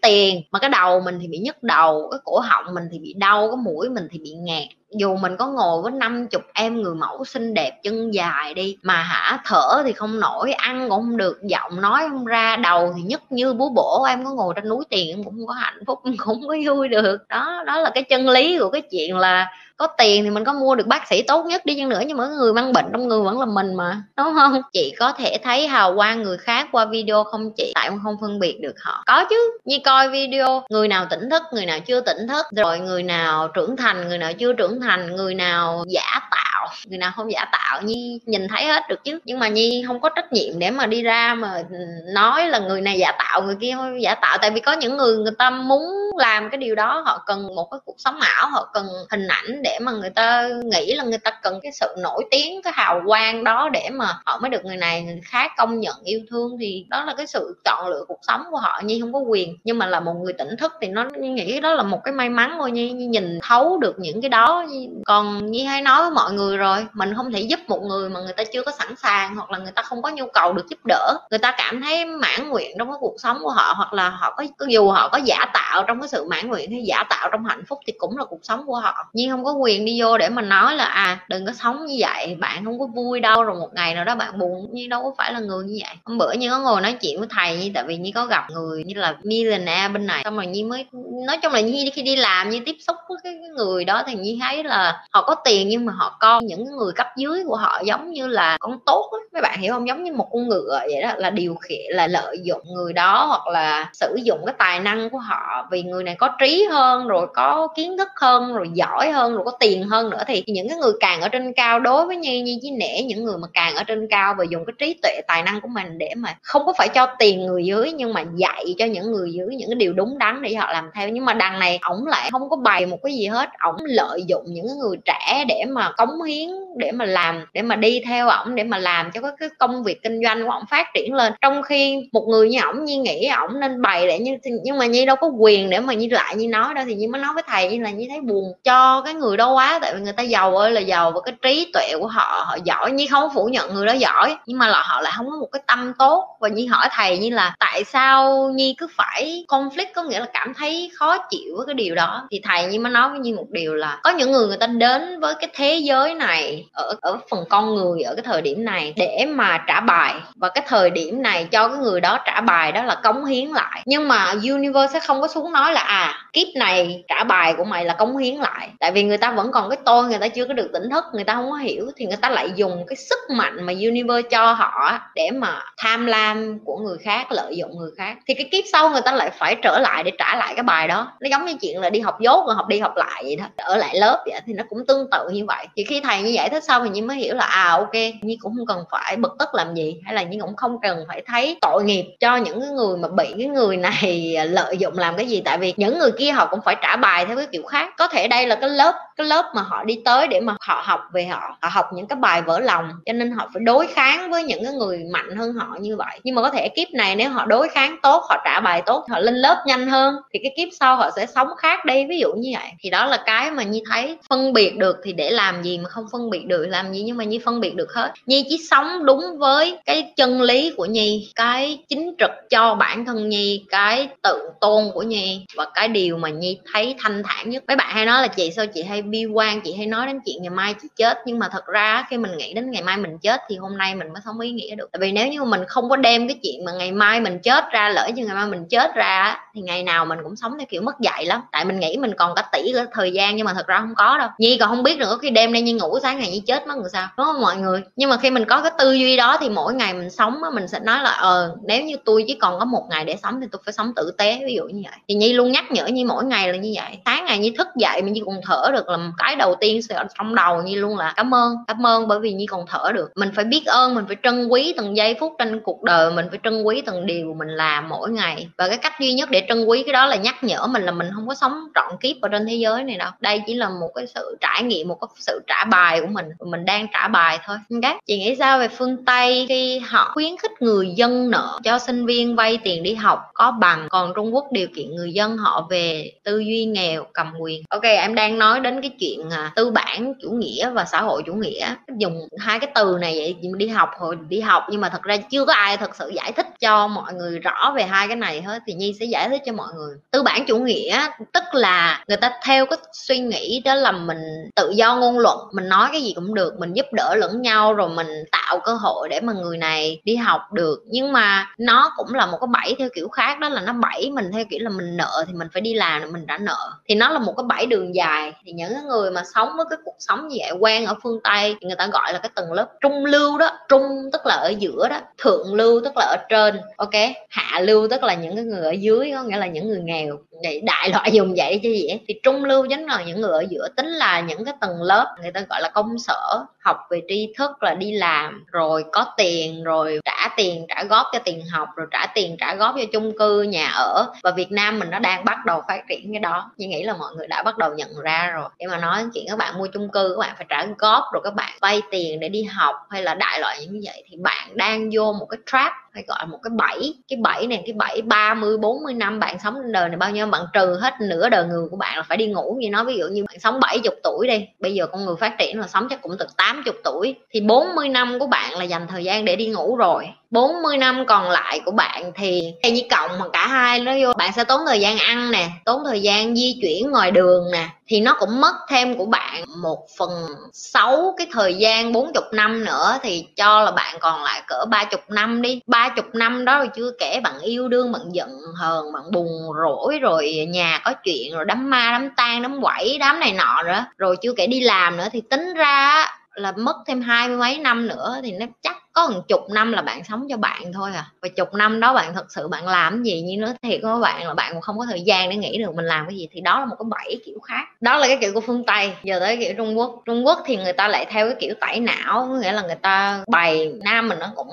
tiền 0.03 0.43
mà 0.51 0.59
cái 0.59 0.71
đầu 0.71 1.01
mình 1.01 1.19
thì 1.21 1.29
bị 1.29 1.39
nhức 1.39 1.62
đầu, 1.62 2.09
cái 2.11 2.21
cổ 2.25 2.39
họng 2.39 2.75
mình 2.75 2.84
thì 2.93 2.99
bị 2.99 3.15
đau, 3.17 3.49
cái 3.49 3.57
mũi 3.57 3.89
mình 3.89 4.09
thì 4.11 4.19
bị 4.19 4.31
nghẹt. 4.31 4.69
Dù 4.99 5.17
mình 5.17 5.37
có 5.37 5.47
ngồi 5.47 5.83
với 5.83 5.93
năm 5.93 6.28
chục 6.28 6.43
em 6.55 6.83
người 6.83 6.95
mẫu 6.95 7.25
xinh 7.25 7.55
đẹp 7.55 7.81
chân 7.83 8.15
dài 8.15 8.55
đi 8.55 8.77
mà 8.83 8.95
hả, 8.95 9.39
thở 9.45 9.83
thì 9.84 9.93
không 9.93 10.21
nổi, 10.21 10.53
ăn 10.53 10.81
cũng 10.89 10.91
không 10.91 11.17
được, 11.17 11.43
giọng 11.43 11.81
nói 11.81 12.07
không 12.11 12.25
ra, 12.25 12.57
đầu 12.57 12.95
thì 12.97 13.03
nhức 13.03 13.21
như 13.31 13.53
búa 13.53 13.69
bổ, 13.69 14.05
em 14.09 14.25
có 14.25 14.31
ngồi 14.31 14.55
trên 14.57 14.69
núi 14.69 14.84
tiền 14.91 15.25
cũng 15.25 15.34
không 15.34 15.47
có 15.47 15.55
hạnh 15.55 15.78
phúc 15.87 15.99
cũng 16.05 16.17
không 16.17 16.41
có 16.49 16.57
vui 16.67 16.86
được. 16.89 17.29
Đó 17.29 17.63
đó 17.67 17.79
là 17.79 17.91
cái 17.95 18.03
chân 18.03 18.29
lý 18.29 18.59
của 18.59 18.71
cái 18.71 18.83
chuyện 18.91 19.17
là 19.17 19.47
có 19.77 19.87
tiền 19.87 20.25
thì 20.25 20.31
mình 20.31 20.45
có 20.45 20.53
mua 20.53 20.75
được 20.75 20.87
bác 20.87 21.09
sĩ 21.09 21.23
tốt 21.23 21.45
nhất 21.47 21.67
đi 21.67 21.75
chăng 21.75 21.89
nữa, 21.89 22.01
nhưng 22.07 22.17
mà 22.17 22.27
người 22.27 22.53
mang 22.53 22.73
bệnh 22.73 22.85
trong 22.93 23.09
người 23.09 23.21
vẫn 23.21 23.41
là 23.41 23.47
mình 23.47 23.75
mà, 23.75 24.03
đúng 24.17 24.35
không? 24.35 24.63
Chị 24.73 24.95
có 24.99 25.13
thể 25.13 25.39
thấy 25.45 25.69
hào 25.69 25.97
quang 25.97 26.23
người 26.23 26.39
khác 26.39 26.69
qua 26.73 26.85
video 26.85 27.25
không 27.25 27.51
chị? 27.57 27.73
Tại 27.75 27.91
không 28.05 28.17
phân 28.21 28.39
biệt 28.39 28.59
được 28.61 28.75
họ. 28.81 29.03
Có 29.07 29.25
chứ 29.31 29.59
như 29.65 29.79
coi 29.85 30.09
video, 30.09 30.63
người 30.71 30.89
nào 30.89 31.07
tỉnh 31.11 31.31
thức, 31.31 31.43
người 31.53 31.67
nào 31.67 31.79
chưa 31.81 32.01
tỉnh 32.01 32.29
thức, 32.29 32.47
rồi 32.57 32.79
người 32.79 33.03
nào 33.03 33.49
trưởng 33.49 33.77
thành, 33.77 34.09
người 34.09 34.19
nào 34.19 34.33
chưa 34.33 34.53
trưởng 34.53 34.81
thành, 34.81 35.17
người 35.17 35.35
nào 35.35 35.85
giả 35.89 36.21
tạo. 36.31 36.69
Người 36.87 36.99
nào 36.99 37.13
không 37.17 37.33
giả 37.33 37.45
tạo, 37.53 37.83
nhi 37.83 38.21
nhìn 38.27 38.49
thấy 38.49 38.65
hết 38.65 38.83
được 38.89 39.05
chứ. 39.05 39.19
Nhưng 39.25 39.39
mà 39.39 39.49
nhi 39.49 39.85
không 39.87 40.01
có 40.01 40.09
trách 40.09 40.33
nhiệm 40.33 40.59
để 40.59 40.71
mà 40.71 40.87
đi 40.87 41.03
ra 41.03 41.35
mà 41.35 41.63
ừ, 41.71 41.77
nói 42.15 42.49
là 42.49 42.59
người 42.59 42.81
này 42.81 42.99
giả 42.99 43.13
tạo, 43.19 43.43
người 43.43 43.57
kia 43.61 43.73
không 43.77 44.03
giả 44.03 44.15
tạo. 44.15 44.39
Tại 44.39 44.51
vì 44.51 44.61
có 44.61 44.73
những 44.73 44.97
người 44.97 45.17
người 45.17 45.33
ta 45.39 45.51
muốn 45.51 46.06
làm 46.19 46.50
cái 46.50 46.59
điều 46.59 46.75
đó 46.75 47.03
họ 47.06 47.22
cần 47.27 47.56
một 47.56 47.69
cái 47.71 47.81
cuộc 47.84 47.94
sống 47.99 48.21
ảo 48.21 48.47
họ 48.50 48.71
cần 48.72 48.87
hình 49.10 49.27
ảnh 49.28 49.62
để 49.62 49.78
mà 49.82 49.93
người 49.93 50.10
ta 50.10 50.49
nghĩ 50.65 50.94
là 50.94 51.04
người 51.04 51.19
ta 51.19 51.31
cần 51.43 51.60
cái 51.62 51.72
sự 51.72 51.87
nổi 51.99 52.25
tiếng 52.31 52.62
cái 52.62 52.72
hào 52.77 53.03
quang 53.06 53.44
đó 53.44 53.69
để 53.72 53.91
mà 53.93 54.19
họ 54.27 54.38
mới 54.38 54.50
được 54.50 54.65
người 54.65 54.77
này. 54.77 55.03
Người 55.03 55.21
khác 55.25 55.53
công 55.56 55.81
nhận 55.81 55.97
yêu 56.04 56.21
thương 56.31 56.56
thì 56.60 56.87
đó 56.88 57.04
là 57.04 57.15
cái 57.16 57.27
sự 57.27 57.60
chọn 57.65 57.88
lựa 57.88 58.04
cuộc 58.09 58.19
sống 58.22 58.44
của 58.50 58.56
họ 58.56 58.81
nhi 58.84 59.00
không 59.00 59.12
có 59.12 59.19
quyền. 59.19 59.56
Nhưng 59.65 59.78
mà 59.78 59.87
là 59.87 60.00
một 60.00 60.15
người 60.22 60.32
tỉnh 60.32 60.56
thức 60.59 60.72
thì 60.81 60.88
nó 60.88 61.04
nghĩ 61.19 61.60
đó 61.60 61.75
là 61.75 61.82
một 61.82 62.00
cái 62.04 62.15
may 62.15 62.28
mắn 62.28 62.56
thôi 62.59 62.71
nhi, 62.71 62.91
nhi 62.91 63.06
nhìn 63.06 63.38
thấu 63.43 63.78
được 63.78 63.98
những 63.98 64.22
cái 64.22 64.28
đó. 64.28 64.65
Còn 65.06 65.50
nhi 65.50 65.65
hay 65.65 65.83
nói 65.83 66.03
với 66.03 66.10
mọi 66.10 66.33
người 66.33 66.56
rồi 66.56 66.87
mình 66.93 67.15
không 67.16 67.33
thể 67.33 67.41
giúp 67.41 67.60
một 67.69 67.83
người 67.83 68.09
mà 68.09 68.21
người 68.21 68.33
ta 68.33 68.44
chưa 68.53 68.62
có 68.62 68.72
sẵn 68.72 68.97
sàng 68.97 69.37
hoặc 69.37 69.50
là 69.50 69.59
người 69.59 69.72
ta 69.72 69.83
không 69.83 70.03
có 70.03 70.10
nhu 70.10 70.27
cầu 70.34 70.53
được 70.53 70.69
giúp 70.69 70.78
đỡ. 70.88 71.19
Người 71.31 71.38
ta 71.38 71.54
cảm 71.59 71.83
thấy 71.83 72.04
mãn 72.04 72.48
nguyện 72.48 72.77
trong 72.78 72.88
cái 72.91 72.98
cuộc 73.00 73.15
sống 73.19 73.38
của 73.43 73.50
họ 73.50 73.75
hoặc 73.77 73.93
là 73.93 74.10
họ 74.10 74.34
có 74.37 74.44
dù 74.69 74.91
họ 74.91 75.09
có 75.09 75.19
giả 75.19 75.47
tạo 75.54 75.84
trong 75.87 76.00
cái 76.00 76.06
sự 76.06 76.27
mãn 76.31 76.49
nguyện 76.49 76.71
hay 76.71 76.83
giả 76.87 77.03
tạo 77.11 77.28
trong 77.33 77.44
hạnh 77.44 77.65
phúc 77.69 77.78
thì 77.87 77.93
cũng 77.99 78.19
là 78.19 78.25
cuộc 78.25 78.41
sống 78.43 78.67
của 78.67 78.77
họ. 78.77 79.09
Nhưng 79.12 79.31
không 79.31 79.44
có 79.44 79.53
quyền 79.53 79.84
đi 79.84 80.00
vô 80.00 80.19
để 80.19 80.28
mà 80.28 80.43
nói 80.43 80.77
là 80.77 80.84
à 80.84 81.19
đừng 81.28 81.47
có 81.47 81.53
sống 81.53 81.87
như 81.87 81.97
vậy, 81.99 82.37
bạn 82.41 82.65
không 82.65 82.78
có 82.78 82.87
vui 82.87 83.21
đâu, 83.21 83.44
rồi 83.44 83.56
một 83.61 83.69
ngày 83.75 83.94
nào 83.94 84.05
đó 84.05 84.15
bạn 84.15 84.39
buồn 84.39 84.69
như 84.72 84.87
đâu 84.87 85.03
có 85.03 85.15
phải 85.19 85.33
là 85.33 85.41
người 85.41 85.65
như 85.65 85.78
vậy. 85.84 85.97
Hôm 86.05 86.19
bữa 86.19 86.33
như 86.33 86.50
có 86.50 86.59
ngồi 86.59 86.81
nói 86.81 86.97
chuyện 87.00 87.19
với 87.19 87.28
thầy 87.31 87.56
như 87.56 87.71
tại 87.75 87.84
vì 87.87 87.97
như 87.97 88.10
có 88.15 88.27
gặp 88.27 88.51
người 88.51 88.84
như 88.84 88.95
là 88.95 89.16
millionaire 89.22 89.89
bên 89.89 90.07
này. 90.07 90.25
Xong 90.25 90.36
rồi 90.36 90.47
như 90.47 90.65
mới, 90.65 90.86
nói 91.27 91.39
chung 91.42 91.53
là 91.53 91.60
như 91.60 91.91
khi 91.92 92.03
đi 92.03 92.16
làm 92.16 92.51
như 92.51 92.60
tiếp 92.66 92.77
xúc 92.86 92.97
với 93.09 93.19
cái 93.25 93.34
người 93.34 93.84
đó 93.84 94.03
thì 94.07 94.15
như 94.15 94.39
thấy 94.41 94.65
là 94.65 95.04
họ 95.10 95.22
có 95.22 95.34
tiền 95.34 95.69
nhưng 95.69 95.84
mà 95.84 95.92
họ 95.92 96.16
coi 96.21 96.42
những 96.42 96.77
người 96.77 96.92
cấp 96.92 97.07
dưới 97.16 97.45
của 97.47 97.57
họ 97.57 97.81
giống 97.84 98.10
như 98.10 98.27
là 98.27 98.57
con 98.60 98.78
tốt 98.86 99.09
đó. 99.13 99.19
mấy 99.33 99.42
bạn 99.42 99.60
hiểu 99.60 99.72
không? 99.72 99.89
Giống 99.89 100.04
như 100.04 100.13
một 100.13 100.28
con 100.33 100.48
ngựa 100.48 100.81
vậy 100.92 101.03
đó, 101.03 101.13
là 101.16 101.31
điều 101.31 101.54
khiển, 101.54 101.86
là 101.89 102.07
lợi 102.07 102.39
dụng 102.42 102.63
người 102.75 102.92
đó 102.92 103.25
hoặc 103.25 103.47
là 103.47 103.91
sử 103.92 104.16
dụng 104.25 104.41
cái 104.47 104.54
tài 104.59 104.81
năng 104.81 105.10
của 105.10 105.19
họ 105.19 105.69
vì 105.71 105.83
người 105.83 105.96
người 105.97 106.04
này 106.04 106.15
có 106.15 106.28
trí 106.41 106.66
hơn, 106.71 107.07
rồi 107.07 107.27
có 107.34 107.69
kiến 107.77 107.98
thức 107.98 108.09
hơn, 108.16 108.54
rồi 108.54 108.69
giỏi 108.75 109.10
hơn, 109.10 109.34
rồi 109.34 109.45
có 109.45 109.51
tiền 109.60 109.83
hơn 109.83 110.10
nữa, 110.10 110.22
thì 110.27 110.45
những 110.47 110.69
cái 110.69 110.78
người 110.78 110.93
càng 111.01 111.21
ở 111.21 111.28
trên 111.28 111.53
cao, 111.53 111.81
đối 111.81 112.07
với 112.07 112.16
nhi 112.16 112.41
nhi 112.41 112.59
chỉ 112.63 112.71
nể, 112.71 113.03
những 113.03 113.25
người 113.25 113.39
mà 113.39 113.48
càng 113.53 113.75
ở 113.77 113.84
trên 113.84 114.09
cao 114.10 114.34
và 114.39 114.45
dùng 114.51 114.65
cái 114.65 114.75
trí 114.78 114.95
tuệ, 115.03 115.21
tài 115.28 115.43
năng 115.43 115.60
của 115.60 115.69
mình 115.69 115.98
để 115.98 116.15
mà 116.16 116.37
không 116.43 116.66
có 116.66 116.72
phải 116.78 116.89
cho 116.89 117.07
tiền 117.19 117.47
người 117.47 117.65
dưới, 117.65 117.93
nhưng 117.93 118.13
mà 118.13 118.25
dạy 118.37 118.75
cho 118.78 118.84
những 118.84 119.13
người 119.13 119.33
dưới 119.33 119.57
những 119.57 119.69
cái 119.69 119.75
điều 119.75 119.93
đúng 119.93 120.19
đắn 120.19 120.43
để 120.43 120.54
họ 120.54 120.72
làm 120.72 120.91
theo. 120.95 121.09
Nhưng 121.09 121.25
mà 121.25 121.34
đằng 121.34 121.59
này, 121.59 121.78
ổng 121.83 122.07
lại 122.07 122.28
không 122.33 122.51
có 122.51 122.57
bày 122.57 122.87
một 122.87 122.98
cái 123.03 123.15
gì 123.15 123.27
hết. 123.27 123.48
Ổng 123.63 123.77
lợi 123.81 124.25
dụng 124.27 124.45
những 124.47 124.78
người 124.78 124.97
trẻ 125.04 125.45
để 125.48 125.65
mà 125.69 125.93
cống 125.97 126.22
hiến 126.22 126.48
để 126.77 126.93
mà 126.93 127.05
làm, 127.05 127.45
để 127.53 127.63
mà 127.63 127.77
đi 127.77 128.03
theo 128.07 128.28
ổng, 128.28 128.55
để 128.55 128.65
mà 128.65 128.78
làm 128.78 129.11
cho 129.11 129.21
cái 129.39 129.49
công 129.59 129.84
việc 129.84 130.03
kinh 130.03 130.21
doanh 130.25 130.45
của 130.45 130.51
ổng 130.51 130.65
phát 130.71 130.87
triển 130.95 131.15
lên. 131.15 131.33
Trong 131.41 131.63
khi 131.63 132.09
một 132.13 132.27
người 132.28 132.49
như 132.49 132.61
ổng 132.61 132.84
nhi 132.84 132.97
nghĩ 132.97 133.28
ổng 133.41 133.61
nên 133.61 133.83
bày 133.83 134.07
để 134.07 134.19
như 134.19 134.37
nhưng 134.63 134.78
mà 134.78 134.87
nhi 134.87 135.07
đâu 135.07 135.17
có 135.17 135.27
quyền 135.39 135.71
để 135.71 135.81
mà 135.81 135.95
nhi 135.95 136.09
lại 136.09 136.37
như 136.37 136.49
nói 136.49 136.75
đâu, 136.75 136.84
thì 136.89 136.95
nhi 136.95 137.07
mới 137.07 137.21
nói 137.21 137.34
với 137.34 137.43
thầy 137.47 137.69
như 137.69 137.83
là 137.83 137.91
nhi 137.91 138.07
thấy 138.11 138.21
buồn. 138.21 138.53
Cho 138.65 139.01
cái 139.01 139.15
người 139.15 139.37
đó 139.37 139.53
quá, 139.53 139.78
tại 139.83 139.95
vì 139.95 140.01
người 140.01 140.13
ta 140.13 140.23
giàu 140.23 140.57
ơi, 140.57 140.73
là 140.73 140.81
giàu 140.81 141.11
và 141.11 141.21
cái 141.25 141.34
trí 141.43 141.71
tuệ 141.73 141.93
của 142.01 142.07
họ 142.07 142.45
họ 142.47 142.57
giỏi. 142.65 142.93
Nhi 142.93 143.07
không 143.07 143.31
phủ 143.34 143.47
nhận 143.47 143.75
người 143.75 143.87
đó 143.87 143.93
giỏi, 143.93 144.37
nhưng 144.47 144.59
mà 144.59 144.69
là 144.69 144.83
họ 144.83 145.01
lại 145.01 145.13
không 145.17 145.27
có 145.31 145.37
một 145.37 145.49
cái 145.53 145.63
tâm 145.67 145.93
tốt. 145.99 146.37
Và 146.41 146.49
nhi 146.49 146.67
hỏi 146.67 146.89
thầy 146.91 147.19
như 147.19 147.31
là, 147.31 147.55
tại 147.59 147.84
sao 147.84 148.51
nhi 148.55 148.75
cứ 148.79 148.87
phải 148.97 149.45
conflict? 149.49 149.87
Có 149.95 150.03
nghĩa 150.03 150.21
là 150.21 150.27
cảm 150.33 150.55
thấy 150.55 150.91
khó 150.95 151.19
chịu 151.31 151.55
với 151.57 151.67
cái 151.67 151.75
điều 151.75 151.95
đó. 151.95 152.29
Thì 152.31 152.41
thầy 152.45 152.67
nhi 152.67 152.79
mới 152.79 152.93
nói 152.93 153.11
với 153.11 153.19
nhi 153.19 153.33
một 153.33 153.47
điều 153.51 153.75
là, 153.75 153.99
có 154.03 154.11
những 154.11 154.33
người 154.33 154.47
người 154.47 154.57
ta 154.57 154.67
đến 154.67 155.21
với 155.21 155.34
cái 155.41 155.49
thế 155.55 155.77
giới 155.77 156.15
này 156.15 156.66
ở 156.72 156.95
ở 157.01 157.18
phần 157.30 157.45
con 157.48 157.74
người 157.74 158.03
ở 158.03 158.15
cái 158.15 158.22
thời 158.22 158.42
điểm 158.42 158.65
này 158.65 158.95
để 158.97 159.27
mà 159.28 159.65
trả 159.68 159.80
bài. 159.80 160.15
Và 160.36 160.48
cái 160.48 160.65
thời 160.68 160.91
điểm 160.91 161.22
này 161.22 161.45
cho 161.45 161.68
cái 161.68 161.78
người 161.78 162.01
đó 162.01 162.18
trả 162.27 162.41
bài 162.41 162.72
đó 162.72 162.83
là 162.83 162.95
cống 162.95 163.24
hiến 163.24 163.48
lại. 163.48 163.83
Nhưng 163.86 164.09
mà 164.09 164.34
universe 164.48 164.92
sẽ 164.92 165.07
không 165.07 165.21
có 165.21 165.28
xuống 165.28 165.53
nói 165.53 165.72
là 165.72 165.80
à 165.80 166.15
kiếp 166.33 166.48
này 166.57 167.04
trả 167.09 167.24
bài 167.24 167.54
của 167.57 167.65
mày 167.65 167.84
là 167.84 167.95
cống 167.95 168.16
hiến 168.16 168.34
lại. 168.34 168.68
Tại 168.80 168.92
vì 168.92 169.03
người 169.03 169.18
ta 169.18 169.30
vẫn 169.30 169.53
còn 169.53 169.71
cái 169.71 169.78
tôi, 169.84 170.04
người 170.04 170.18
ta 170.18 170.28
chưa 170.28 170.45
có 170.45 170.53
được 170.54 170.71
tỉnh 170.72 170.91
thức, 170.91 171.04
người 171.13 171.24
ta 171.24 171.34
không 171.34 171.51
có 171.51 171.57
hiểu, 171.57 171.91
thì 171.97 172.07
người 172.07 172.16
ta 172.16 172.30
lại 172.30 172.51
dùng 172.57 172.84
cái 172.89 172.97
sức 172.97 173.19
mạnh 173.30 173.66
mà 173.66 173.72
universe 173.72 174.28
cho 174.30 174.53
họ 174.53 174.98
để 175.15 175.30
mà 175.30 175.62
tham 175.77 176.07
lam 176.07 176.59
của 176.65 176.77
người 176.77 176.98
khác, 176.98 177.33
lợi 177.33 177.57
dụng 177.57 177.78
người 177.78 177.91
khác. 177.98 178.16
Thì 178.28 178.34
cái 178.34 178.48
kiếp 178.53 178.65
sau 178.72 178.91
người 178.91 179.01
ta 179.01 179.12
lại 179.12 179.30
phải 179.39 179.57
trở 179.62 179.78
lại 179.78 180.03
để 180.03 180.12
trả 180.19 180.36
lại 180.36 180.54
cái 180.54 180.62
bài 180.62 180.89
đó. 180.89 181.12
Nó 181.21 181.28
giống 181.30 181.47
như 181.47 181.54
chuyện 181.60 181.80
là 181.80 181.91
đi 181.91 182.01
học 182.01 182.21
dốt, 182.21 182.47
rồi 182.47 182.54
học 182.54 182.69
đi 182.69 182.78
học 182.78 182.97
lại 182.97 183.22
vậy 183.24 183.36
đó. 183.36 183.45
Ở 183.57 183.77
lại 183.77 183.97
lớp 183.98 184.24
vậy 184.30 184.41
thì 184.47 184.53
nó 184.53 184.65
cũng 184.69 184.86
tương 184.86 185.10
tự 185.10 185.28
như 185.28 185.45
vậy. 185.47 185.66
Thì 185.77 185.84
khi 185.84 186.01
thầy 186.01 186.22
như 186.22 186.33
vậy 186.34 186.48
thích 186.57 186.65
xong 186.65 186.83
thì 186.85 186.91
nhi 186.91 187.01
mới 187.01 187.17
hiểu 187.17 187.35
là 187.35 187.45
à 187.45 187.69
ok, 187.71 187.95
nhi 188.23 188.39
cũng 188.41 188.53
không 188.57 188.67
cần 188.67 188.85
phải 188.91 189.17
bực 189.17 189.37
tức 189.39 189.55
làm 189.55 189.75
gì, 189.75 190.01
hay 190.05 190.15
là 190.15 190.23
nhi 190.23 190.39
cũng 190.41 190.57
không 190.57 190.79
cần 190.83 191.05
phải 191.09 191.23
thấy 191.27 191.59
tội 191.61 191.85
nghiệp 191.85 192.17
cho 192.21 192.37
những 192.37 192.61
cái 192.61 192.71
người 192.71 192.97
mà 192.97 193.09
bị 193.09 193.35
cái 193.39 193.47
người 193.47 193.77
này 193.77 194.37
lợi 194.49 194.77
dụng 194.77 194.99
làm 194.99 195.17
cái 195.17 195.27
gì. 195.27 195.43
Tại 195.45 195.59
vì 195.59 195.75
những 195.77 195.99
người 195.99 196.13
kia 196.19 196.31
họ 196.31 196.47
cũng 196.47 196.61
phải 196.65 196.77
trả 196.83 196.97
bài 196.97 197.27
theo 197.27 197.37
cái 197.37 197.47
kiểu 197.53 197.63
khác. 197.63 197.91
Có 197.99 198.09
thể 198.09 198.29
đây 198.29 198.47
là 198.47 198.55
cái 198.55 198.71
lớp 198.71 198.95
cái 199.17 199.27
lớp 199.27 199.45
mà 199.55 199.63
họ 199.63 199.85
đi 199.85 200.01
tới 200.05 200.29
để 200.29 200.41
mà 200.41 200.57
họ 200.61 200.83
học 200.85 201.01
về 201.13 201.25
họ 201.25 201.57
họ 201.63 201.69
học 201.73 201.87
những 201.95 202.07
cái 202.07 202.17
bài 202.17 202.43
vỡ 202.43 202.61
lòng. 202.61 202.91
Cho 203.07 203.13
nên 203.13 203.31
họ 203.31 203.51
phải 203.55 203.63
đối 203.65 203.87
kháng 203.87 204.31
với 204.31 204.43
những 204.45 204.65
cái 204.65 204.73
người 204.73 205.05
mạnh 205.13 205.37
hơn 205.37 205.53
họ 205.53 205.77
như 205.81 205.97
vậy. 205.97 206.21
Nhưng 206.25 206.35
mà 206.35 206.43
có 206.43 206.51
thể 206.51 206.69
kiếp 206.69 206.89
này 206.95 207.17
nếu 207.17 207.31
họ 207.31 207.47
đối 207.47 207.69
kháng 207.69 207.97
tốt, 208.03 208.23
họ 208.29 208.43
trả 208.45 208.61
bài 208.61 208.83
tốt, 208.87 209.05
họ 209.11 209.19
lên 209.19 209.35
lớp 209.35 209.63
nhanh 209.67 209.89
hơn, 209.89 210.15
thì 210.33 210.39
cái 210.43 210.53
kiếp 210.57 210.69
sau 210.81 210.97
họ 210.97 211.11
sẽ 211.17 211.27
sống 211.27 211.49
khác 211.59 211.85
đi. 211.85 212.07
Ví 212.09 212.19
dụ 212.19 212.33
như 212.33 212.51
vậy. 212.55 212.71
Thì 212.81 212.91
đó 212.91 213.07
là 213.07 213.23
cái 213.27 213.51
mà 213.51 213.63
nhi 213.63 213.83
thấy 213.91 214.19
phân 214.29 214.53
biệt 214.53 214.77
được 214.77 214.97
thì 215.05 215.13
để 215.13 215.31
làm 215.31 215.63
gì 215.63 215.79
mà 215.79 215.89
không 215.89 216.07
phân 216.13 216.31
biệt 216.31 216.46
được 216.47 216.66
làm 216.66 216.93
gì 216.93 217.03
nhưng 217.03 217.16
mà 217.16 217.25
nhi 217.25 217.39
phân 217.45 217.60
biệt 217.60 217.75
được 217.75 217.93
hết. 217.95 218.13
Nhi 218.27 218.47
chỉ 218.48 218.59
sống 218.71 219.04
đúng 219.04 219.39
với 219.39 219.78
cái 219.87 220.13
chân 220.16 220.43
lý 220.43 220.72
của 220.77 220.84
nhi, 220.84 221.33
cái 221.34 221.78
chính 221.89 222.15
trực 222.19 222.31
cho 222.51 222.75
bản 222.75 223.04
thân 223.04 223.28
nhi, 223.28 223.65
cái 223.69 224.09
tự 224.22 224.39
tôn 224.60 224.84
của 224.95 225.03
nhi. 225.03 225.45
Và 225.57 225.66
cái 225.75 225.89
điều 225.89 226.16
mà 226.16 226.28
nhi 226.28 226.59
thấy 226.72 226.95
thanh 226.98 227.22
thản 227.22 227.51
nhất. 227.51 227.63
Mấy 227.66 227.77
bạn 227.77 227.95
hay 227.95 228.07
nói 228.07 228.22
là 228.22 228.28
chị 228.28 228.51
sao 228.57 228.66
chị 228.66 228.83
hay 228.83 229.03
bi 229.03 229.25
quan, 229.25 229.60
chị 229.60 229.75
hay 229.75 229.87
nói 229.87 230.07
đến 230.07 230.21
chuyện 230.27 230.37
ngày 230.43 230.51
mai 230.51 230.75
chị 230.83 230.89
chết. 230.97 231.19
Nhưng 231.27 231.39
mà 231.39 231.48
thật 231.53 231.66
ra 231.66 232.07
khi 232.10 232.16
mình 232.16 232.37
nghĩ 232.37 232.54
đến 232.54 232.71
ngày 232.71 232.83
mai 232.83 232.97
mình 232.97 233.19
chết 233.19 233.41
thì 233.48 233.57
hôm 233.57 233.78
nay 233.78 233.95
mình 233.95 234.13
mới 234.13 234.22
sống 234.25 234.41
ý 234.41 234.51
nghĩa 234.51 234.75
được. 234.75 234.89
Tại 234.93 235.01
vì 235.01 235.13
nếu 235.13 235.28
như 235.28 235.45
mình 235.45 235.60
không 235.69 235.89
có 235.89 235.97
đem 235.97 236.28
cái 236.28 236.39
chuyện 236.43 236.65
mà 236.65 236.72
ngày 236.72 236.93
mai 236.93 237.21
mình 237.21 237.39
chết 237.39 237.65
ra, 237.72 237.89
lỡ 237.89 238.09
như 238.15 238.27
ngày 238.27 238.34
mai 238.34 238.47
mình 238.47 238.65
chết 238.71 238.95
ra 238.95 239.39
thì 239.54 239.60
ngày 239.60 239.83
nào 239.83 240.04
mình 240.04 240.19
cũng 240.22 240.37
sống 240.37 240.53
theo 240.59 240.66
kiểu 240.71 240.83
mất 240.83 241.01
dạy 241.01 241.27
lắm. 241.27 241.41
Tại 241.53 241.65
mình 241.65 241.81
nghĩ 241.81 241.97
mình 241.97 242.15
còn 242.16 242.34
cả 242.34 242.43
tỷ 242.53 242.72
cái 242.75 242.84
thời 242.93 243.13
gian 243.13 243.37
nhưng 243.37 243.47
mà 243.47 243.54
thật 243.54 243.66
ra 243.66 243.78
không 243.81 243.95
có 243.97 244.19
đâu. 244.19 244.28
Nhi 244.39 244.57
còn 244.60 244.69
không 244.69 244.83
biết 244.83 244.98
nữa 244.98 245.19
khi 245.22 245.31
đêm 245.31 245.53
nay 245.53 245.63
nhi 245.63 245.72
ngủ 245.72 245.98
sáng 246.03 246.19
ngày 246.19 246.35
nghĩ 246.36 246.42
chết 246.47 246.66
mất 246.66 246.77
người 246.77 246.91
sao, 246.92 247.09
đúng 247.16 247.27
không 247.27 247.41
mọi 247.41 247.56
người? 247.56 247.83
Nhưng 247.97 248.10
mà 248.10 248.16
khi 248.16 248.30
mình 248.30 248.44
có 248.44 248.60
cái 248.60 248.72
tư 248.78 248.92
duy 248.92 249.16
đó 249.16 249.36
thì 249.41 249.48
mỗi 249.48 249.74
ngày 249.74 249.94
mình 249.94 250.10
sống 250.10 250.41
mình 250.53 250.68
sẽ 250.68 250.80
nói 250.80 251.03
là 251.03 251.10
ờ 251.10 251.56
nếu 251.62 251.84
như 251.84 251.97
tôi 252.04 252.24
chỉ 252.27 252.34
còn 252.34 252.59
có 252.59 252.65
một 252.65 252.86
ngày 252.91 253.04
để 253.04 253.16
sống 253.22 253.41
thì 253.41 253.47
tôi 253.53 253.60
phải 253.65 253.72
sống 253.72 253.92
tử 253.97 254.15
tế, 254.18 254.41
ví 254.47 254.54
dụ 254.54 254.65
như 254.65 254.83
vậy. 254.84 254.98
Thì 255.09 255.15
nhi 255.15 255.33
luôn 255.33 255.53
nhắc 255.53 255.71
nhở 255.71 255.86
nhi 255.86 256.04
mỗi 256.04 256.25
ngày 256.25 256.52
là 256.52 256.59
như 256.59 256.73
vậy. 256.76 256.99
Sáng 257.04 257.25
ngày 257.25 257.38
nhi 257.38 257.54
thức 257.59 257.68
dậy 257.76 258.02
mình 258.02 258.12
như 258.12 258.23
còn 258.26 258.40
thở 258.44 258.71
được 258.73 258.88
là 258.88 258.99
cái 259.18 259.37
đầu 259.37 259.54
tiên 259.61 259.83
sẽ 259.83 259.94
ở 259.94 260.04
trong 260.18 260.35
đầu 260.35 260.62
nhi 260.62 260.76
luôn 260.76 260.99
là 260.99 261.12
cảm 261.16 261.35
ơn 261.35 261.56
cảm 261.68 261.87
ơn 261.87 262.09
bởi 262.09 262.21
vì 262.21 262.33
nhi 262.33 262.47
còn 262.47 262.64
thở 262.68 262.92
được. 262.94 263.11
Mình 263.14 263.30
phải 263.35 263.44
biết 263.44 263.66
ơn, 263.66 263.94
mình 263.94 264.04
phải 264.06 264.16
trân 264.23 264.49
quý 264.49 264.75
từng 264.76 264.97
giây 264.97 265.16
phút 265.21 265.33
trên 265.38 265.61
cuộc 265.61 265.83
đời, 265.83 266.12
mình 266.12 266.26
phải 266.30 266.38
trân 266.44 266.62
quý 266.62 266.83
từng 266.87 267.06
điều 267.06 267.35
mình 267.35 267.49
làm 267.49 267.88
mỗi 267.88 268.11
ngày. 268.11 268.49
Và 268.59 268.68
cái 268.68 268.78
cách 268.78 269.00
duy 269.00 269.14
nhất 269.14 269.30
để 269.30 269.47
trân 269.49 269.64
quý 269.64 269.83
cái 269.83 269.92
đó 269.92 270.06
là 270.06 270.16
nhắc 270.16 270.44
nhở 270.44 270.66
mình 270.66 270.83
là 270.83 270.92
mình 270.92 271.09
không 271.14 271.28
có 271.28 271.35
sống 271.35 271.68
trọn 271.75 271.97
kiếp 272.00 272.16
ở 272.23 272.28
trên 272.28 272.47
thế 272.47 272.54
giới 272.54 272.85
này 272.85 272.97
đâu. 272.97 273.11
Đây 273.21 273.42
chỉ 273.47 273.54
là 273.54 273.68
một 273.68 273.90
cái 273.94 274.06
sự 274.14 274.37
trải 274.40 274.62
nghiệm, 274.62 274.88
một 274.88 274.99
cái 275.00 275.09
sự 275.18 275.40
trả 275.47 275.64
bài 275.64 276.00
của 276.00 276.06
mình 276.16 276.26
mình 276.50 276.64
đang 276.64 276.87
trả 276.92 277.09
bài 277.09 277.38
thôi. 277.45 277.57
Okay? 277.75 277.97
chị 278.07 278.18
nghĩ 278.18 278.37
sao 278.38 278.59
về 278.59 278.68
phương 278.68 279.04
tây 279.04 279.47
khi 279.49 279.78
họ 279.78 280.11
khuyến 280.14 280.37
khích 280.37 280.62
người 280.62 280.90
dân 280.97 281.30
nợ 281.30 281.59
cho 281.64 281.78
sinh 281.78 282.07
viên 282.07 282.37
vay 282.37 282.59
tiền 282.64 282.83
đi 282.83 282.95
học? 282.95 283.21
Có 283.35 283.50
bằng, 283.50 283.87
còn 283.90 284.12
trung 284.16 284.35
quốc 284.35 284.47
điều 284.52 284.66
kiện 284.75 284.95
người 284.97 285.12
dân 285.12 285.37
họ 285.37 285.66
về 285.71 286.12
tư 286.25 286.38
duy 286.38 286.64
nghèo, 286.64 287.04
cầm 287.12 287.33
quyền. 287.40 287.62
Ok, 287.68 287.83
em 287.83 288.14
đang 288.14 288.38
nói 288.38 288.61
đến 288.61 288.80
cái 288.80 288.90
chuyện 289.00 289.30
à, 289.30 289.52
tư 289.57 289.71
bản 289.71 290.12
chủ 290.23 290.30
nghĩa 290.30 290.71
và 290.71 290.85
xã 290.85 291.02
hội 291.02 291.23
chủ 291.26 291.35
nghĩa. 291.35 291.75
Dùng 291.99 292.28
hai 292.38 292.59
cái 292.59 292.71
từ 292.75 292.99
này 293.00 293.37
vậy 293.42 293.52
đi 293.57 293.69
học 293.69 293.90
hồi 293.99 294.19
đi 294.28 294.40
học, 294.40 294.66
nhưng 294.71 294.80
mà 294.80 294.88
thật 294.88 295.02
ra 295.02 295.16
chưa 295.16 295.45
có 295.45 295.52
ai 295.52 295.76
thật 295.76 295.97
sự 295.97 296.12
giải 296.14 296.33
thích 296.33 296.47
cho 296.61 296.88
mọi 296.88 297.14
người 297.14 297.38
rõ 297.38 297.73
về 297.76 297.83
hai 297.83 298.09
cái 298.09 298.16
này 298.16 298.42
hết, 298.42 298.62
thì 298.66 298.75
nhi 298.75 298.95
sẽ 299.00 299.07
giải 299.07 299.28
thích 299.28 299.42
cho 299.47 299.52
mọi 299.52 299.69
người. 299.76 299.97
Tư 300.11 300.23
bản 300.23 300.45
chủ 300.47 300.59
nghĩa, 300.59 301.09
tức 301.33 301.45
là 301.52 302.04
người 302.09 302.16
ta 302.16 302.33
theo 302.45 302.66
cái 302.66 302.78
suy 302.92 303.19
nghĩ 303.19 303.62
đó 303.64 303.75
là 303.75 303.92
mình 303.92 304.19
tự 304.57 304.71
do 304.71 304.97
ngôn 304.97 305.19
luận, 305.19 305.38
mình 305.52 305.69
nói 305.69 305.88
cái 305.92 306.02
gì 306.02 306.06
cũng 306.14 306.35
được, 306.35 306.59
mình 306.59 306.73
giúp 306.73 306.87
đỡ 306.93 307.14
lẫn 307.14 307.43
nhau, 307.43 307.75
rồi 307.75 307.88
mình 307.88 308.25
tạo 308.33 308.61
cơ 308.64 308.75
hội 308.75 309.09
để 309.09 309.21
mà 309.21 309.33
người 309.33 309.59
này 309.59 310.00
đi 310.05 310.17
học 310.17 310.53
được. 310.53 310.83
Nhưng 310.87 311.12
mà 311.12 311.49
nó 311.59 311.93
cũng 311.97 312.14
là 312.14 312.26
một 312.26 312.38
cái 312.41 312.49
bẫy 312.53 312.75
theo 312.79 312.88
kiểu 312.95 313.09
khác, 313.09 313.38
đó 313.38 313.49
là 313.49 313.61
nó 313.61 313.73
bẫy 313.73 314.11
mình 314.11 314.31
theo 314.33 314.45
kiểu 314.50 314.61
là 314.62 314.71
mình 314.71 314.97
nợ 314.97 315.25
thì 315.26 315.33
mình 315.33 315.49
phải 315.53 315.62
đi 315.62 315.75
làm 315.75 316.12
mình 316.12 316.25
trả 316.29 316.38
nợ. 316.38 316.71
Thì 316.88 316.95
nó 316.95 317.09
là 317.09 317.19
một 317.19 317.35
cái 317.37 317.45
bẫy 317.49 317.67
đường 317.67 317.95
dài. 317.95 318.33
Thì 318.45 318.53
những 318.53 318.73
người 318.88 319.11
mà 319.11 319.23
sống 319.35 319.49
với 319.57 319.67
cái 319.71 319.79
cuộc 319.85 319.97
sống 319.99 320.29
như 320.29 320.37
vậy, 320.41 320.50
quen 320.61 320.87
ở 320.87 320.95
phương 321.03 321.21
tây, 321.25 321.57
thì 321.61 321.67
người 321.67 321.76
ta 321.76 321.87
gọi 321.87 322.12
là 322.12 322.19
cái 322.19 322.31
tầng 322.35 322.53
lớp 322.53 322.69
trung 322.81 323.05
lưu 323.05 323.38
đó. 323.38 323.50
Trung 323.69 323.83
tức 324.12 324.26
là 324.26 324.35
ở 324.35 324.53
giữa 324.59 324.88
đó, 324.91 325.00
thượng 325.19 325.55
lưu 325.55 325.81
tức 325.85 325.93
là 325.97 326.05
ở 326.05 326.17
trên, 326.29 326.61
ok? 326.76 326.95
Hạ 327.29 327.61
lưu 327.61 327.88
tức 327.88 328.03
là 328.03 328.14
những 328.14 328.37
cái 328.37 328.45
người 328.45 328.64
ở 328.64 328.71
dưới, 328.71 329.12
có 329.14 329.23
nghĩa 329.23 329.37
là 329.37 329.47
những 329.47 329.69
người 329.69 329.81
nghèo. 329.81 330.19
Để 330.43 330.61
đại 330.64 330.88
loại 330.88 331.11
dùng 331.12 331.35
vậy 331.37 331.61
chứ 331.62 331.69
gì 331.69 331.88
thì 332.09 332.14
trung 332.23 332.45
lưu 332.45 332.67
chính 332.71 332.87
là 332.87 333.03
những 333.07 333.21
người 333.21 333.33
ở 333.33 333.45
giữa, 333.50 333.69
tính 333.76 333.87
là 333.87 334.21
những 334.21 334.45
cái 334.45 334.55
tầng 334.61 334.83
lớp 334.83 335.14
người 335.23 335.33
ta 335.33 335.41
gọi 335.50 335.61
là 335.61 335.69
công 335.69 335.96
sở, 335.99 336.45
học 336.59 336.76
về 336.90 337.02
tri 337.09 337.33
thức 337.38 337.62
là 337.62 337.75
đi 337.75 337.93
làm, 337.93 338.45
rồi 338.52 338.85
có 338.93 339.07
tiền, 339.16 339.64
rồi 339.64 340.00
trả 340.04 340.28
tiền, 340.37 340.66
trả 340.69 340.85
góp 340.85 341.07
cho 341.12 341.19
tiền 341.25 341.43
học, 341.50 341.69
rồi 341.76 341.87
trả 341.90 342.07
tiền, 342.14 342.37
trả 342.40 342.54
góp 342.54 342.75
cho 342.78 342.85
chung 342.93 343.19
cư, 343.19 343.43
nhà 343.43 343.69
ở. 343.69 344.07
Và 344.23 344.31
Việt 344.31 344.53
Nam 344.53 344.79
mình 344.79 344.91
nó 344.91 344.99
đang 344.99 345.25
bắt 345.25 345.45
đầu 345.47 345.62
phát 345.69 345.81
triển 345.88 346.12
cái 346.12 346.21
đó. 346.21 346.50
Như 346.57 346.69
nghĩ 346.69 346.83
là 346.83 346.95
mọi 346.97 347.15
người 347.17 347.26
đã 347.26 347.43
bắt 347.43 347.59
đầu 347.59 347.75
nhận 347.75 347.88
ra 348.03 348.31
rồi. 348.35 348.49
Để 348.59 348.67
mà 348.67 348.79
nói 348.79 349.05
chuyện 349.15 349.25
các 349.29 349.38
bạn 349.38 349.59
mua 349.59 349.67
chung 349.67 349.91
cư, 349.93 350.17
các 350.17 350.26
bạn 350.26 350.35
phải 350.37 350.47
trả 350.49 350.67
góp, 350.79 351.05
rồi 351.12 351.21
các 351.25 351.35
bạn 351.35 351.53
vay 351.61 351.83
tiền 351.91 352.21
để 352.21 352.29
đi 352.29 352.43
học 352.43 352.75
hay 352.91 353.03
là 353.03 353.15
đại 353.15 353.41
loại 353.41 353.67
như 353.67 353.81
vậy, 353.85 354.05
thì 354.11 354.17
bạn 354.17 354.57
đang 354.57 354.91
vô 354.93 355.12
một 355.12 355.26
cái 355.26 355.38
trap, 355.53 355.73
hay 355.93 356.05
gọi 356.09 356.26
một 356.26 356.38
cái 356.43 356.50
bẫy. 356.50 356.95
Cái 357.09 357.19
bẫy 357.23 357.47
này, 357.47 357.62
cái 357.67 357.73
bẫy 357.73 358.03
30 358.03 358.59
40 358.59 358.95
năm 358.95 359.21
bạn 359.21 359.38
sống 359.45 359.55
trên 359.62 359.73
đời 359.73 359.88
này 359.88 359.97
bao 359.97 360.11
nhiêu 360.11 360.26
bạn 360.26 360.43
trừ 360.53 360.79
hết 360.83 360.95
nửa 361.00 361.29
đời 361.29 361.45
người 361.45 361.69
của 361.71 361.76
bạn 361.76 361.97
là 361.97 362.03
phải 362.03 362.17
đi 362.17 362.26
ngủ. 362.26 362.57
Như 362.61 362.71
nói 362.71 362.85
ví 362.85 362.97
dụ 362.97 363.07
như 363.07 363.25
bạn 363.25 363.41
sống 363.41 363.61
70 363.61 363.97
tuổi 364.03 364.29
đi, 364.29 364.49
bây 364.59 364.75
giờ 364.75 364.87
con 364.87 365.05
người 365.05 365.17
phát 365.17 365.38
triển 365.38 365.61
là 365.61 365.67
sống 365.67 365.86
chắc 365.90 366.02
cũng 366.02 366.12
từ 366.19 366.26
80 366.37 366.75
tuổi, 366.85 367.14
thì 367.31 367.40
40 367.40 367.88
năm 367.88 368.19
của 368.19 368.26
bạn 368.26 368.59
là 368.59 368.64
dành 368.64 368.87
thời 368.88 369.05
gian 369.05 369.25
để 369.25 369.37
đi 369.37 369.47
ngủ 369.47 369.76
rồi. 369.76 370.09
40 370.30 370.78
năm 370.78 371.06
còn 371.06 371.30
lại 371.30 371.61
của 371.64 371.71
bạn 371.71 372.12
thì 372.14 372.42
hay 372.62 372.73
như 372.73 372.83
cộng 372.90 373.18
mà 373.18 373.25
cả 373.33 373.47
hai 373.47 373.80
nó 373.80 373.92
vô, 374.02 374.12
bạn 374.18 374.33
sẽ 374.37 374.45
tốn 374.45 374.61
thời 374.66 374.80
gian 374.80 374.99
ăn 374.99 375.30
nè, 375.30 375.49
tốn 375.64 375.83
thời 375.87 376.02
gian 376.02 376.37
di 376.37 376.59
chuyển 376.62 376.90
ngoài 376.90 377.11
đường 377.11 377.45
nè, 377.52 377.68
thì 377.88 378.00
nó 378.00 378.16
cũng 378.18 378.40
mất 378.40 378.54
thêm 378.68 378.97
của 378.97 379.06
bạn 379.06 379.45
một 379.62 379.87
phần 379.99 380.11
sáu 380.52 381.14
cái 381.18 381.26
thời 381.33 381.54
gian 381.54 381.92
40 381.92 382.12
năm 382.33 382.64
nữa, 382.64 382.99
thì 383.02 383.26
cho 383.37 383.61
là 383.61 383.71
bạn 383.71 383.97
còn 384.00 384.23
lại 384.23 384.42
cỡ 384.47 384.64
ba 384.68 384.85
chục 384.85 385.00
năm 385.09 385.42
đi. 385.42 385.61
Ba 385.66 385.88
chục 385.88 386.04
năm 386.12 386.45
đó 386.45 386.59
rồi 386.59 386.68
chưa 386.76 386.90
kể 386.99 387.21
bạn 387.21 387.40
yêu 387.40 387.68
đương, 387.68 387.92
bạn 387.92 388.02
giận 388.12 388.30
hờn, 388.56 388.92
bạn 388.92 389.02
buồn 389.12 389.28
rỗi, 389.62 389.99
rồi 389.99 390.47
nhà 390.49 390.80
có 390.85 390.92
chuyện, 391.04 391.35
rồi 391.35 391.45
đám 391.45 391.71
ma, 391.71 391.88
đám 391.92 392.11
tang, 392.16 392.42
đám 392.42 392.61
quẩy, 392.62 392.99
đám 393.00 393.21
này 393.21 393.33
nọ 393.33 393.62
nữa. 393.62 393.85
Rồi 393.99 394.16
chưa 394.23 394.33
kể 394.37 394.47
đi 394.47 394.61
làm 394.61 394.97
nữa, 394.97 395.09
thì 395.12 395.21
tính 395.30 395.54
ra 395.54 396.06
là 396.35 396.52
mất 396.52 396.76
thêm 396.87 397.02
hai 397.02 397.28
mươi 397.28 397.37
mấy 397.37 397.59
năm 397.59 397.88
nữa 397.88 398.16
thì 398.23 398.33
nó 398.33 398.47
chắc 398.62 398.76
có 398.97 399.09
một 399.09 399.29
chục 399.29 399.41
năm 399.50 399.73
là 399.73 399.83
bạn 399.83 400.05
sống 400.05 400.26
cho 400.31 400.37
bạn 400.37 400.73
thôi 400.73 400.91
à. 400.95 401.07
Và 401.23 401.29
chục 401.29 401.55
năm 401.55 401.81
đó 401.81 401.95
bạn 401.95 402.15
thật 402.15 402.26
sự 402.29 402.49
bạn 402.49 402.69
làm 402.69 403.03
gì 403.03 403.21
như 403.21 403.37
nói 403.37 403.50
thiệt 403.62 403.81
với 403.83 404.00
bạn 404.00 404.26
là 404.26 404.35
bạn 404.35 404.53
cũng 404.53 404.61
không 404.61 404.79
có 404.79 404.87
thời 404.91 405.00
gian 405.00 405.29
để 405.29 405.37
nghĩ 405.37 405.59
được 405.59 405.75
mình 405.75 405.85
làm 405.85 406.07
cái 406.09 406.17
gì. 406.17 406.29
Thì 406.33 406.41
đó 406.41 406.61
là 406.61 406.67
một 406.67 406.76
cái 406.79 406.87
bẫy 406.91 407.21
kiểu 407.26 407.41
khác. 407.41 407.65
Đó 407.81 407.97
là 407.97 408.07
cái 408.07 408.19
kiểu 408.21 408.33
của 408.35 408.41
phương 408.41 408.67
tây. 408.67 408.93
Giờ 409.03 409.21
tới 409.21 409.37
kiểu 409.37 409.55
trung 409.57 409.79
quốc. 409.79 410.03
Trung 410.07 410.26
quốc 410.26 410.38
thì 410.47 410.57
người 410.57 410.73
ta 410.73 410.88
lại 410.88 411.07
theo 411.11 411.26
cái 411.26 411.37
kiểu 411.41 411.55
tẩy 411.61 411.81
não 411.81 412.26
nghĩa 412.43 412.53
là 412.53 412.62
người 412.62 412.76
ta 412.83 413.25
bày 413.29 413.73
nam 413.85 414.09
mình 414.09 414.19
nó 414.19 414.26
cũng 414.37 414.49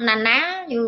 na 0.00 0.16
ná 0.16 0.64
như 0.68 0.78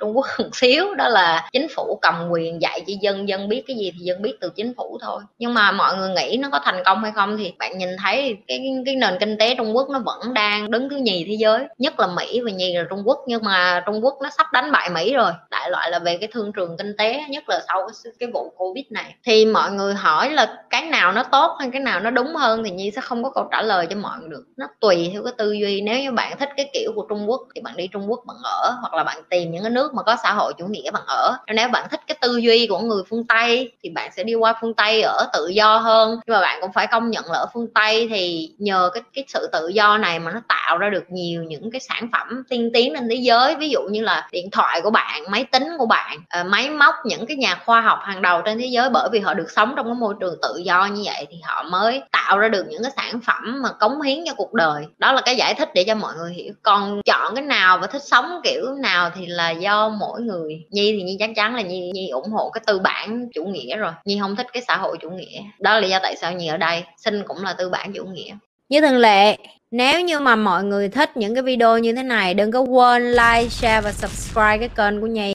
trung 0.00 0.16
quốc 0.16 0.26
một 0.38 0.56
xíu. 0.56 0.94
Đó 0.94 1.08
là 1.08 1.48
chính 1.52 1.66
phủ 1.76 1.98
cầm 2.02 2.28
quyền 2.30 2.62
dạy 2.62 2.80
cho 2.86 2.92
dân 3.00 3.28
dân 3.28 3.48
biết 3.48 3.62
cái 3.66 3.76
gì 3.76 3.90
thì 3.92 3.98
dân 4.04 4.22
biết 4.22 4.34
từ 4.40 4.50
chính 4.56 4.74
phủ 4.76 4.98
thôi. 5.02 5.22
Nhưng 5.38 5.54
mà 5.54 5.72
mọi 5.72 5.96
người 5.96 6.10
nghĩ 6.10 6.36
nó 6.36 6.48
có 6.52 6.60
thành 6.64 6.82
công 6.84 7.02
hay 7.02 7.12
không 7.12 7.36
thì 7.36 7.52
bạn 7.58 7.78
nhìn 7.78 7.88
thấy 8.02 8.36
cái 8.46 8.60
cái 8.86 8.96
nền 8.96 9.14
kinh 9.20 9.38
tế 9.38 9.54
trung 9.54 9.76
quốc 9.76 9.88
nó 9.90 9.98
vẫn 9.98 10.34
đang 10.34 10.70
đứng 10.70 10.88
thứ 10.88 10.96
nhì 10.96 11.24
thế 11.28 11.34
giới. 11.38 11.64
Nhất 11.78 12.00
là 12.00 12.06
mỹ 12.06 12.40
và 12.44 12.49
nhìn 12.52 12.76
là 12.76 12.84
trung 12.90 13.02
quốc 13.04 13.24
nhưng 13.26 13.44
mà 13.44 13.82
trung 13.86 14.04
quốc 14.04 14.18
nó 14.22 14.30
sắp 14.30 14.52
đánh 14.52 14.72
bại 14.72 14.90
mỹ 14.90 15.14
rồi. 15.14 15.32
Đại 15.50 15.70
loại 15.70 15.90
là 15.90 15.98
về 15.98 16.16
cái 16.16 16.28
thương 16.32 16.52
trường 16.52 16.76
kinh 16.76 16.96
tế 16.98 17.20
nhất 17.28 17.48
là 17.48 17.60
sau 17.68 17.88
cái, 18.04 18.12
cái 18.18 18.28
vụ 18.34 18.52
covid 18.56 18.84
này. 18.90 19.14
Thì 19.24 19.46
mọi 19.46 19.72
người 19.72 19.94
hỏi 19.94 20.30
là 20.30 20.56
cái 20.70 20.82
nào 20.82 21.12
nó 21.12 21.22
tốt 21.22 21.56
hay 21.60 21.70
cái 21.72 21.80
nào 21.80 22.00
nó 22.00 22.10
đúng 22.10 22.34
hơn 22.34 22.64
thì 22.64 22.70
nhi 22.70 22.90
sẽ 22.90 23.00
không 23.00 23.22
có 23.22 23.30
câu 23.30 23.48
trả 23.50 23.62
lời 23.62 23.86
cho 23.90 23.96
mọi 23.96 24.18
người 24.20 24.28
được. 24.28 24.44
Nó 24.56 24.66
tùy 24.80 25.10
theo 25.12 25.22
cái 25.22 25.32
tư 25.38 25.52
duy. 25.52 25.80
Nếu 25.80 26.00
như 26.00 26.12
bạn 26.12 26.38
thích 26.38 26.48
cái 26.56 26.70
kiểu 26.72 26.92
của 26.94 27.06
trung 27.08 27.30
quốc 27.30 27.40
thì 27.54 27.60
bạn 27.60 27.76
đi 27.76 27.86
trung 27.86 28.10
quốc 28.10 28.20
bạn 28.26 28.36
ở 28.44 28.76
hoặc 28.80 28.94
là 28.94 29.04
bạn 29.04 29.22
tìm 29.30 29.52
những 29.52 29.62
cái 29.62 29.70
nước 29.70 29.94
mà 29.94 30.02
có 30.02 30.16
xã 30.22 30.32
hội 30.32 30.52
chủ 30.58 30.66
nghĩa 30.66 30.90
bạn 30.90 31.02
ở. 31.06 31.36
Nếu 31.54 31.68
bạn 31.68 31.86
thích 31.90 32.00
cái 32.06 32.16
tư 32.20 32.36
duy 32.36 32.66
của 32.66 32.78
người 32.78 33.02
phương 33.10 33.26
tây 33.26 33.72
thì 33.82 33.90
bạn 33.90 34.10
sẽ 34.16 34.24
đi 34.24 34.34
qua 34.34 34.54
phương 34.60 34.74
tây 34.74 35.02
ở 35.02 35.26
tự 35.32 35.48
do 35.48 35.76
hơn. 35.76 36.20
Nhưng 36.26 36.34
mà 36.34 36.40
bạn 36.40 36.58
cũng 36.60 36.72
phải 36.72 36.86
công 36.86 37.10
nhận 37.10 37.24
là 37.32 37.38
ở 37.38 37.46
phương 37.54 37.66
tây 37.74 38.06
thì 38.10 38.50
nhờ 38.58 38.90
cái 38.94 39.02
cái 39.14 39.24
sự 39.28 39.48
tự 39.52 39.68
do 39.68 39.98
này 39.98 40.18
mà 40.18 40.32
nó 40.32 40.40
tạo 40.48 40.78
ra 40.78 40.90
được 40.90 41.04
nhiều 41.08 41.42
những 41.42 41.70
cái 41.70 41.80
sản 41.80 42.08
phẩm 42.12 42.39
tiên 42.48 42.70
tiến 42.74 42.94
trên 42.94 43.08
thế 43.08 43.16
giới. 43.16 43.56
Ví 43.56 43.68
dụ 43.68 43.80
như 43.90 44.02
là 44.02 44.28
điện 44.32 44.50
thoại 44.50 44.80
của 44.80 44.90
bạn, 44.90 45.22
máy 45.30 45.44
tính 45.44 45.68
của 45.78 45.86
bạn 45.86 46.18
ờ, 46.28 46.44
máy 46.44 46.70
móc, 46.70 46.94
những 47.04 47.26
cái 47.26 47.36
nhà 47.36 47.62
khoa 47.66 47.80
học 47.80 47.98
hàng 48.02 48.22
đầu 48.22 48.42
trên 48.44 48.58
thế 48.58 48.66
giới 48.66 48.90
bởi 48.90 49.08
vì 49.12 49.20
họ 49.20 49.34
được 49.34 49.50
sống 49.50 49.72
trong 49.76 49.86
cái 49.86 49.94
môi 49.94 50.14
trường 50.20 50.34
tự 50.42 50.56
do 50.64 50.86
như 50.86 51.02
vậy 51.04 51.26
thì 51.30 51.36
họ 51.42 51.62
mới 51.62 52.02
tạo 52.12 52.38
ra 52.38 52.48
được 52.48 52.66
những 52.68 52.82
cái 52.82 52.92
sản 52.96 53.20
phẩm 53.26 53.62
mà 53.62 53.68
cống 53.72 54.00
hiến 54.02 54.18
cho 54.26 54.34
cuộc 54.36 54.54
đời. 54.54 54.84
Đó 54.98 55.12
là 55.12 55.20
cái 55.20 55.36
giải 55.36 55.54
thích 55.54 55.68
để 55.74 55.84
cho 55.84 55.94
mọi 55.94 56.14
người 56.16 56.32
hiểu. 56.32 56.52
Còn 56.62 57.00
chọn 57.04 57.34
cái 57.34 57.44
nào 57.44 57.78
và 57.78 57.86
thích 57.86 58.02
sống 58.02 58.40
kiểu 58.44 58.74
nào 58.74 59.10
thì 59.14 59.26
là 59.26 59.50
do 59.50 59.88
mỗi 59.88 60.20
người. 60.20 60.66
Nhi 60.70 60.92
thì 60.92 61.02
nhi 61.02 61.16
chắc 61.18 61.30
chắn 61.36 61.54
là 61.56 61.62
nhi 61.62 61.90
nhi 61.94 62.08
ủng 62.08 62.30
hộ 62.30 62.50
cái 62.50 62.62
tư 62.66 62.78
bản 62.78 63.28
chủ 63.34 63.44
nghĩa 63.44 63.76
rồi. 63.76 63.92
Nhi 64.04 64.18
không 64.20 64.36
thích 64.36 64.46
cái 64.52 64.62
xã 64.68 64.76
hội 64.76 64.96
chủ 65.00 65.10
nghĩa. 65.10 65.40
Đó 65.58 65.74
là 65.74 65.80
lý 65.80 65.88
do 65.88 65.98
tại 66.02 66.16
sao 66.16 66.32
nhi 66.32 66.46
ở 66.46 66.56
đây, 66.56 66.84
sinh 66.96 67.22
cũng 67.26 67.44
là 67.44 67.52
tư 67.52 67.68
bản 67.68 67.92
chủ 67.92 68.04
nghĩa. 68.04 68.34
Như 68.68 68.80
thường 68.80 68.98
lệ 68.98 69.36
nếu 69.72 70.00
như 70.00 70.20
mà 70.20 70.36
mọi 70.36 70.64
người 70.64 70.88
thích 70.88 71.16
những 71.16 71.34
cái 71.34 71.42
video 71.42 71.78
như 71.78 71.92
thế 71.92 72.02
này, 72.02 72.34
đừng 72.34 72.52
có 72.52 72.60
quên 72.60 73.10
like, 73.10 73.48
share 73.48 73.80
và 73.80 73.92
subscribe 73.92 74.58
cái 74.58 74.68
kênh 74.68 75.00
của 75.00 75.06
nhi. 75.06 75.32